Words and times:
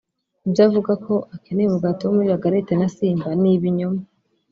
Ibyo 0.47 0.61
avuga 0.67 0.91
ko 1.05 1.13
akaneye 1.35 1.67
umugati 1.67 2.01
wo 2.03 2.11
muri 2.15 2.27
La 2.31 2.41
Galette 2.43 2.73
na 2.75 2.87
Simba 2.95 3.29
ni 3.41 3.49
ibinyoma 3.57 4.01